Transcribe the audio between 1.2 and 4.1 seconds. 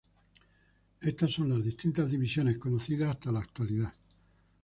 son las distintas divisiones conocidas hasta la actualidad.